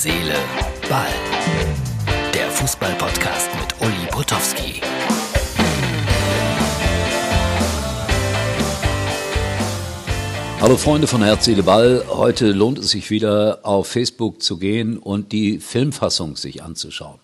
[0.00, 0.36] Seele,
[0.88, 1.08] Ball.
[2.32, 4.80] Der Fußball-Podcast mit Uli Potowski.
[10.60, 12.04] Hallo Freunde von Herz, Seele, Ball.
[12.10, 17.18] Heute lohnt es sich wieder auf Facebook zu gehen und die Filmfassung sich anzuschauen.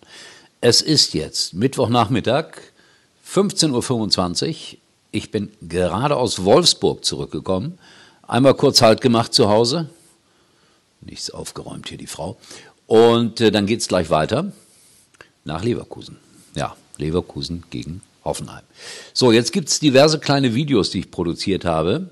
[0.61, 2.57] Es ist jetzt Mittwochnachmittag,
[3.25, 4.79] 15.25 Uhr.
[5.13, 7.79] Ich bin gerade aus Wolfsburg zurückgekommen.
[8.27, 9.89] Einmal kurz Halt gemacht zu Hause.
[11.05, 12.37] Nichts aufgeräumt hier die Frau.
[12.87, 14.53] Und äh, dann geht es gleich weiter
[15.45, 16.17] nach Leverkusen.
[16.55, 18.63] Ja, Leverkusen gegen Hoffenheim.
[19.13, 22.11] So, jetzt gibt es diverse kleine Videos, die ich produziert habe.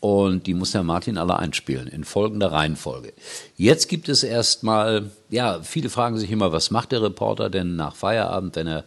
[0.00, 3.12] Und die muss der Martin alle einspielen, in folgender Reihenfolge.
[3.56, 7.94] Jetzt gibt es erstmal, ja, viele fragen sich immer, was macht der Reporter denn nach
[7.94, 8.84] Feierabend, wenn er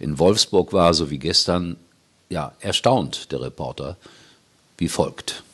[0.00, 1.76] in Wolfsburg war, so wie gestern?
[2.30, 3.96] Ja, erstaunt der Reporter,
[4.76, 5.44] wie folgt.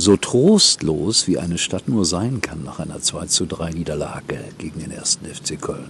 [0.00, 4.78] So trostlos wie eine Stadt nur sein kann nach einer 2 zu 3 Niederlage gegen
[4.78, 5.88] den ersten FC Köln.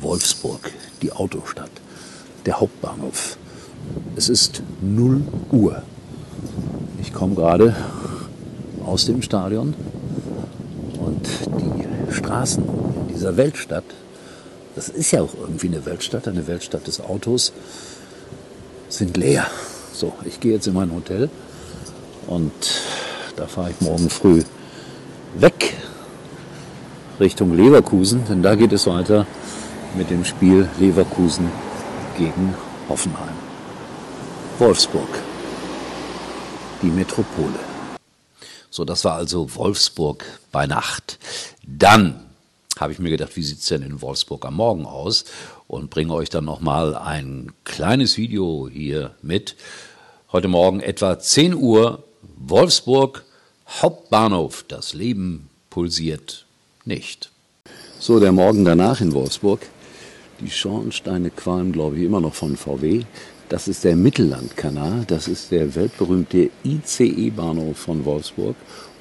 [0.00, 1.70] Wolfsburg, die Autostadt,
[2.44, 3.36] der Hauptbahnhof.
[4.16, 5.22] Es ist 0
[5.52, 5.80] Uhr.
[7.00, 7.76] Ich komme gerade
[8.84, 9.74] aus dem Stadion
[10.98, 11.28] und
[11.60, 12.64] die Straßen
[13.14, 13.84] dieser Weltstadt,
[14.74, 17.52] das ist ja auch irgendwie eine Weltstadt, eine Weltstadt des Autos,
[18.88, 19.46] sind leer.
[19.92, 21.30] So, ich gehe jetzt in mein Hotel
[22.26, 22.50] und
[23.40, 24.42] da fahre ich morgen früh
[25.34, 25.74] weg
[27.18, 29.26] Richtung Leverkusen, denn da geht es weiter
[29.96, 31.48] mit dem Spiel Leverkusen
[32.18, 32.54] gegen
[32.90, 33.34] Hoffenheim.
[34.58, 35.08] Wolfsburg,
[36.82, 37.58] die Metropole.
[38.68, 41.18] So, das war also Wolfsburg bei Nacht.
[41.66, 42.20] Dann
[42.78, 45.24] habe ich mir gedacht, wie sieht es denn in Wolfsburg am Morgen aus?
[45.66, 49.56] Und bringe euch dann nochmal ein kleines Video hier mit.
[50.30, 52.04] Heute Morgen etwa 10 Uhr,
[52.36, 53.24] Wolfsburg,
[53.78, 56.44] Hauptbahnhof, das Leben pulsiert
[56.84, 57.30] nicht.
[57.98, 59.60] So, der Morgen danach in Wolfsburg.
[60.40, 63.04] Die Schornsteine qualmen, glaube ich, immer noch von VW.
[63.48, 68.56] Das ist der Mittellandkanal, das ist der weltberühmte ICE-Bahnhof von Wolfsburg.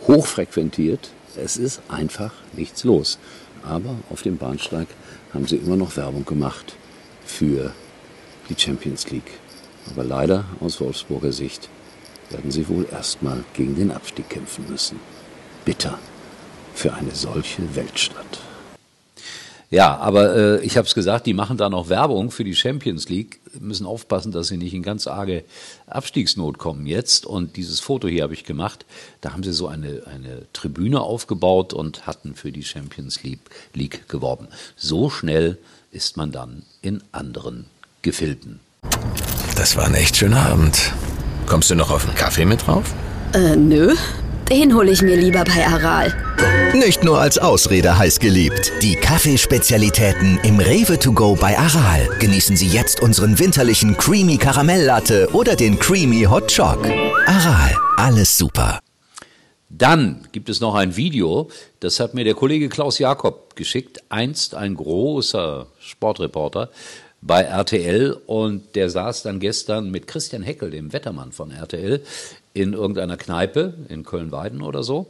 [0.07, 3.17] Hochfrequentiert, es ist einfach nichts los.
[3.63, 4.87] Aber auf dem Bahnsteig
[5.33, 6.75] haben sie immer noch Werbung gemacht
[7.25, 7.73] für
[8.49, 9.39] die Champions League.
[9.89, 11.69] Aber leider aus Wolfsburger Sicht
[12.29, 14.99] werden sie wohl erstmal gegen den Abstieg kämpfen müssen.
[15.65, 15.99] Bitter
[16.73, 18.39] für eine solche Weltstadt.
[19.71, 23.07] Ja, aber äh, ich habe es gesagt, die machen da noch Werbung für die Champions
[23.07, 25.43] League, müssen aufpassen, dass sie nicht in ganz arge
[25.85, 27.27] Abstiegsnot kommen jetzt.
[27.27, 28.85] Und dieses Foto hier habe ich gemacht.
[29.21, 33.41] Da haben sie so eine, eine Tribüne aufgebaut und hatten für die Champions League,
[33.75, 34.47] League geworben.
[34.75, 35.59] So schnell
[35.91, 37.65] ist man dann in anderen
[38.01, 38.59] Gefilden.
[39.55, 40.93] Das war ein echt schöner Abend.
[41.49, 42.93] Kommst du noch auf einen Kaffee mit drauf?
[43.33, 43.95] Äh, nö.
[44.51, 46.13] Den hole ich mir lieber bei Aral.
[46.75, 48.71] Nicht nur als Ausrede heiß geliebt.
[48.83, 52.07] Die Kaffeespezialitäten im Rewe to go bei Aral.
[52.19, 56.85] Genießen Sie jetzt unseren winterlichen Creamy Karamelllatte oder den Creamy Hot Choc.
[57.25, 58.79] Aral, alles super.
[59.69, 61.49] Dann gibt es noch ein Video,
[61.79, 66.69] das hat mir der Kollege Klaus Jakob geschickt, einst ein großer Sportreporter
[67.21, 72.01] bei RTL und der saß dann gestern mit Christian Heckel, dem Wettermann von RTL,
[72.53, 75.07] in irgendeiner Kneipe in Köln-Weiden oder so.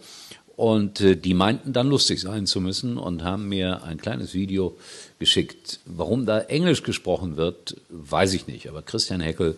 [0.55, 4.75] Und äh, die meinten dann lustig sein zu müssen und haben mir ein kleines Video
[5.17, 5.79] geschickt.
[5.85, 8.67] Warum da Englisch gesprochen wird, weiß ich nicht.
[8.67, 9.55] Aber Christian Heckel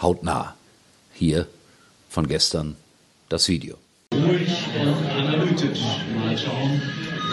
[0.00, 0.54] hautnah
[1.12, 1.46] hier
[2.08, 2.76] von gestern
[3.28, 3.76] das Video.
[4.14, 4.48] Ruhig
[4.80, 5.82] und analytisch
[6.16, 6.80] mal schauen,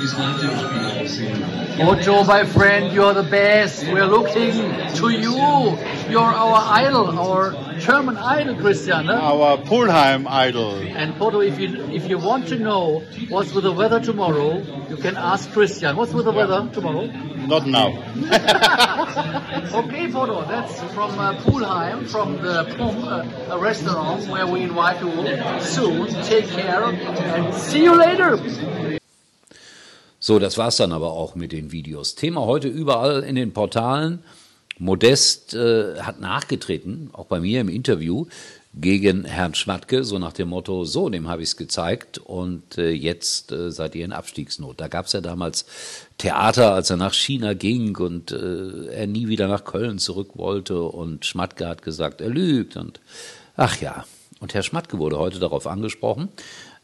[0.01, 1.39] wie es nach dem Spiel aussehen
[1.77, 2.07] wird.
[2.07, 3.85] Ojo, my friend, you're the best.
[3.85, 4.51] We're looking
[4.95, 5.77] to you.
[6.09, 9.05] You're our idol, our German idol, Christian.
[9.05, 9.13] Huh?
[9.13, 10.81] our Pulheim idol.
[10.95, 14.97] And Poto, if you if you want to know what's with the weather tomorrow, you
[14.97, 15.95] can ask Christian.
[15.95, 17.05] What's with the weather tomorrow?
[17.47, 17.89] Not now.
[19.71, 25.01] Okay, Poto, that's from uh, Pulheim, from the Pum, uh, a restaurant where we invite
[25.01, 25.11] you
[25.61, 26.07] soon.
[26.23, 28.99] Take care and see you later.
[30.23, 32.13] So, das war's dann aber auch mit den Videos.
[32.13, 34.19] Thema heute überall in den Portalen.
[34.77, 38.27] Modest äh, hat nachgetreten, auch bei mir im Interview,
[38.75, 42.91] gegen Herrn Schmatke, so nach dem Motto, so, dem habe ich es gezeigt und äh,
[42.91, 44.79] jetzt äh, seid ihr in Abstiegsnot.
[44.79, 45.65] Da gab es ja damals
[46.19, 50.83] Theater, als er nach China ging und äh, er nie wieder nach Köln zurück wollte
[50.83, 52.99] und Schmatke hat gesagt, er lügt und
[53.57, 54.05] ach ja.
[54.41, 56.29] Und Herr Schmatke wurde heute darauf angesprochen,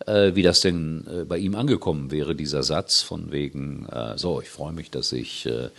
[0.06, 4.39] äh, wie das denn äh, bei ihm angekommen wäre, dieser Satz von wegen, äh, so,
[4.39, 5.69] ich freue mich, dass ich äh,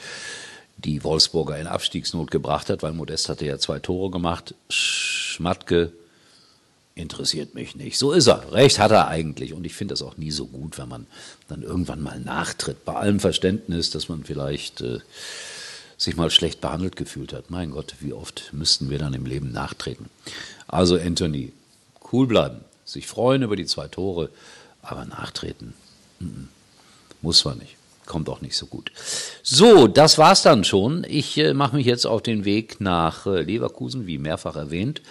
[0.76, 4.54] die Wolfsburger in Abstiegsnot gebracht hat, weil Modest hatte ja zwei Tore gemacht.
[4.69, 5.92] Schmatke,
[6.96, 7.96] interessiert mich nicht.
[7.96, 8.52] So ist er.
[8.52, 9.54] Recht hat er eigentlich.
[9.54, 11.06] Und ich finde das auch nie so gut, wenn man
[11.48, 12.84] dann irgendwann mal nachtritt.
[12.84, 14.98] Bei allem Verständnis, dass man vielleicht äh,
[15.96, 17.50] sich mal schlecht behandelt gefühlt hat.
[17.50, 20.06] Mein Gott, wie oft müssten wir dann im Leben nachtreten?
[20.66, 21.52] Also Anthony,
[22.12, 24.31] cool bleiben, sich freuen über die zwei Tore,
[24.82, 25.75] aber nachtreten
[26.20, 26.46] -mm.
[27.22, 27.76] muss man nicht.
[28.06, 28.90] Kommt auch nicht so gut.
[29.43, 31.05] So, das war's dann schon.
[31.06, 35.02] Ich äh, mache mich jetzt auf den Weg nach äh, Leverkusen, wie mehrfach erwähnt.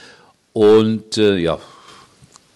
[0.52, 1.60] Und äh, ja,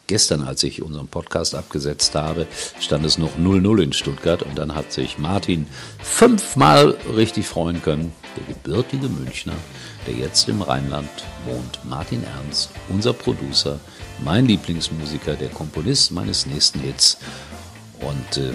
[0.07, 2.47] gestern, als ich unseren Podcast abgesetzt habe,
[2.79, 5.67] stand es noch 0-0 in Stuttgart und dann hat sich Martin
[6.01, 8.11] fünfmal richtig freuen können.
[8.35, 9.53] Der gebürtige Münchner,
[10.07, 11.09] der jetzt im Rheinland
[11.45, 11.79] wohnt.
[11.83, 13.79] Martin Ernst, unser Producer,
[14.21, 17.17] mein Lieblingsmusiker, der Komponist meines nächsten Hits.
[17.99, 18.53] Und äh,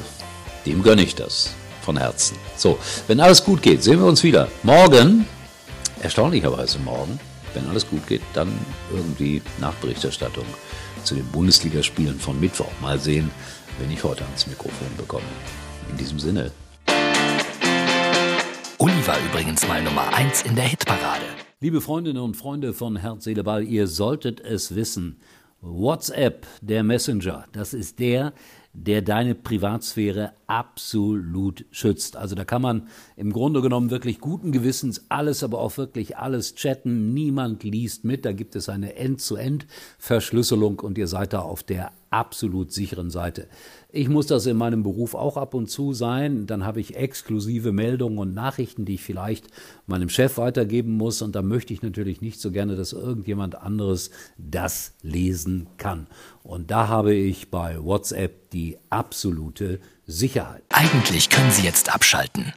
[0.65, 2.37] dem gönne ich das von Herzen.
[2.57, 4.49] So, wenn alles gut geht, sehen wir uns wieder.
[4.63, 5.27] Morgen,
[6.01, 7.19] erstaunlicherweise morgen,
[7.55, 8.53] wenn alles gut geht, dann
[8.93, 10.47] irgendwie Nachberichterstattung
[11.05, 12.71] zu den Bundesligaspielen von Mittwoch.
[12.81, 13.31] Mal sehen,
[13.79, 15.25] wenn ich heute ans Mikrofon bekomme.
[15.91, 16.51] In diesem Sinne.
[18.79, 21.25] Uli war übrigens mal Nummer 1 in der Hitparade.
[21.61, 25.21] Liebe Freundinnen und Freunde von Herz, Seele, Ball, ihr solltet es wissen.
[25.61, 28.33] WhatsApp, der Messenger, das ist der,
[28.73, 32.17] der deine Privatsphäre absolut schützt.
[32.17, 36.55] Also da kann man im Grunde genommen wirklich guten Gewissens alles, aber auch wirklich alles
[36.55, 37.15] chatten.
[37.15, 38.27] Niemand liest mit.
[38.27, 43.47] Da gibt es eine End-zu-End-Verschlüsselung und ihr seid da auf der absolut sicheren Seite.
[43.91, 46.47] Ich muss das in meinem Beruf auch ab und zu sein.
[46.47, 49.49] Dann habe ich exklusive Meldungen und Nachrichten, die ich vielleicht
[49.87, 51.23] meinem Chef weitergeben muss.
[51.23, 56.07] Und da möchte ich natürlich nicht so gerne, dass irgendjemand anderes das lesen kann.
[56.43, 60.63] Und da habe ich bei WhatsApp die absolute Sicherheit.
[60.71, 62.53] Eigentlich können Sie jetzt abschalten.